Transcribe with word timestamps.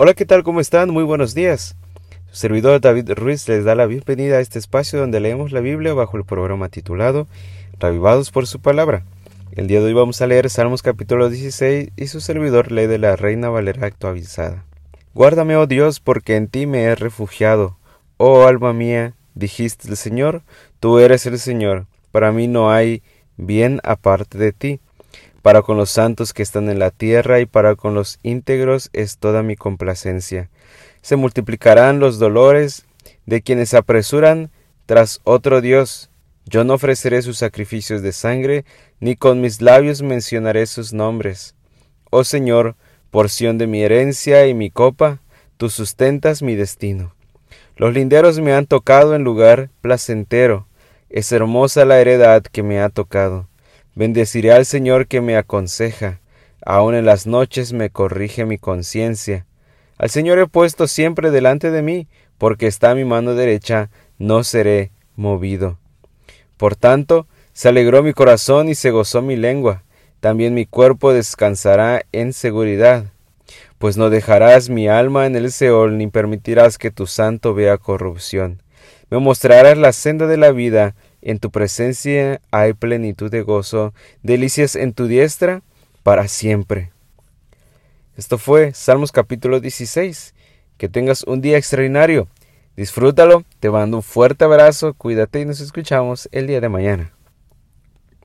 Hola, 0.00 0.14
¿qué 0.14 0.24
tal? 0.24 0.44
¿Cómo 0.44 0.60
están? 0.60 0.90
Muy 0.90 1.02
buenos 1.02 1.34
días. 1.34 1.74
Su 2.30 2.36
servidor 2.36 2.80
David 2.80 3.10
Ruiz 3.14 3.48
les 3.48 3.64
da 3.64 3.74
la 3.74 3.86
bienvenida 3.86 4.36
a 4.36 4.40
este 4.40 4.60
espacio 4.60 5.00
donde 5.00 5.18
leemos 5.18 5.50
la 5.50 5.58
Biblia 5.58 5.92
bajo 5.92 6.16
el 6.16 6.22
programa 6.22 6.68
titulado 6.68 7.26
Revivados 7.80 8.30
por 8.30 8.46
su 8.46 8.60
palabra. 8.60 9.02
El 9.56 9.66
día 9.66 9.80
de 9.80 9.86
hoy 9.86 9.94
vamos 9.94 10.22
a 10.22 10.28
leer 10.28 10.50
Salmos 10.50 10.82
capítulo 10.82 11.28
16 11.28 11.90
y 11.96 12.06
su 12.06 12.20
servidor 12.20 12.70
lee 12.70 12.86
de 12.86 12.98
la 12.98 13.16
Reina 13.16 13.48
Valera 13.48 13.88
actualizada. 13.88 14.62
Guárdame, 15.14 15.56
oh 15.56 15.66
Dios, 15.66 15.98
porque 15.98 16.36
en 16.36 16.46
ti 16.46 16.66
me 16.66 16.84
he 16.84 16.94
refugiado. 16.94 17.76
Oh 18.18 18.46
alma 18.46 18.72
mía, 18.72 19.14
dijiste 19.34 19.88
el 19.88 19.96
Señor, 19.96 20.42
tú 20.78 21.00
eres 21.00 21.26
el 21.26 21.40
Señor. 21.40 21.86
Para 22.12 22.30
mí 22.30 22.46
no 22.46 22.70
hay 22.70 23.02
bien 23.36 23.80
aparte 23.82 24.38
de 24.38 24.52
ti. 24.52 24.80
Para 25.48 25.62
con 25.62 25.78
los 25.78 25.88
santos 25.88 26.34
que 26.34 26.42
están 26.42 26.68
en 26.68 26.78
la 26.78 26.90
tierra 26.90 27.40
y 27.40 27.46
para 27.46 27.74
con 27.74 27.94
los 27.94 28.18
íntegros 28.22 28.90
es 28.92 29.16
toda 29.16 29.42
mi 29.42 29.56
complacencia. 29.56 30.50
Se 31.00 31.16
multiplicarán 31.16 32.00
los 32.00 32.18
dolores 32.18 32.84
de 33.24 33.40
quienes 33.40 33.72
apresuran 33.72 34.50
tras 34.84 35.22
otro 35.24 35.62
Dios. 35.62 36.10
Yo 36.44 36.64
no 36.64 36.74
ofreceré 36.74 37.22
sus 37.22 37.38
sacrificios 37.38 38.02
de 38.02 38.12
sangre, 38.12 38.66
ni 39.00 39.16
con 39.16 39.40
mis 39.40 39.62
labios 39.62 40.02
mencionaré 40.02 40.66
sus 40.66 40.92
nombres. 40.92 41.54
Oh 42.10 42.24
Señor, 42.24 42.76
porción 43.10 43.56
de 43.56 43.66
mi 43.66 43.80
herencia 43.80 44.46
y 44.48 44.52
mi 44.52 44.68
copa, 44.68 45.22
tú 45.56 45.70
sustentas 45.70 46.42
mi 46.42 46.56
destino. 46.56 47.14
Los 47.74 47.94
linderos 47.94 48.38
me 48.38 48.52
han 48.52 48.66
tocado 48.66 49.14
en 49.14 49.24
lugar 49.24 49.70
placentero, 49.80 50.66
es 51.08 51.32
hermosa 51.32 51.86
la 51.86 51.98
heredad 52.00 52.42
que 52.42 52.62
me 52.62 52.80
ha 52.80 52.90
tocado. 52.90 53.47
Bendeciré 53.98 54.52
al 54.52 54.64
Señor 54.64 55.08
que 55.08 55.20
me 55.20 55.36
aconseja, 55.36 56.20
aun 56.64 56.94
en 56.94 57.04
las 57.04 57.26
noches 57.26 57.72
me 57.72 57.90
corrige 57.90 58.44
mi 58.44 58.56
conciencia. 58.56 59.44
Al 59.96 60.08
Señor 60.08 60.38
he 60.38 60.46
puesto 60.46 60.86
siempre 60.86 61.32
delante 61.32 61.72
de 61.72 61.82
mí, 61.82 62.06
porque 62.38 62.68
está 62.68 62.92
a 62.92 62.94
mi 62.94 63.04
mano 63.04 63.34
derecha, 63.34 63.90
no 64.16 64.44
seré 64.44 64.92
movido. 65.16 65.80
Por 66.56 66.76
tanto, 66.76 67.26
se 67.52 67.70
alegró 67.70 68.04
mi 68.04 68.12
corazón 68.12 68.68
y 68.68 68.76
se 68.76 68.92
gozó 68.92 69.20
mi 69.20 69.34
lengua, 69.34 69.82
también 70.20 70.54
mi 70.54 70.64
cuerpo 70.64 71.12
descansará 71.12 72.02
en 72.12 72.32
seguridad, 72.32 73.06
pues 73.78 73.96
no 73.96 74.10
dejarás 74.10 74.68
mi 74.68 74.86
alma 74.86 75.26
en 75.26 75.34
el 75.34 75.50
Seol, 75.50 75.98
ni 75.98 76.06
permitirás 76.06 76.78
que 76.78 76.92
tu 76.92 77.08
santo 77.08 77.52
vea 77.52 77.78
corrupción. 77.78 78.62
Me 79.10 79.18
mostrarás 79.18 79.76
la 79.76 79.92
senda 79.92 80.28
de 80.28 80.36
la 80.36 80.52
vida, 80.52 80.94
en 81.22 81.38
tu 81.38 81.50
presencia 81.50 82.40
hay 82.50 82.72
plenitud 82.72 83.30
de 83.30 83.42
gozo, 83.42 83.94
delicias 84.22 84.76
en 84.76 84.92
tu 84.92 85.06
diestra 85.06 85.62
para 86.02 86.28
siempre. 86.28 86.90
Esto 88.16 88.38
fue 88.38 88.72
Salmos 88.74 89.12
capítulo 89.12 89.60
16. 89.60 90.34
Que 90.76 90.88
tengas 90.88 91.24
un 91.24 91.40
día 91.40 91.58
extraordinario. 91.58 92.28
Disfrútalo, 92.76 93.44
te 93.60 93.70
mando 93.70 93.96
un 93.96 94.02
fuerte 94.02 94.44
abrazo, 94.44 94.94
cuídate 94.94 95.40
y 95.40 95.44
nos 95.44 95.60
escuchamos 95.60 96.28
el 96.30 96.46
día 96.46 96.60
de 96.60 96.68
mañana. 96.68 97.12